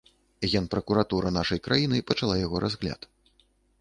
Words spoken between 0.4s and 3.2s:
Генпракуратура нашай краіны пачала яго разгляд.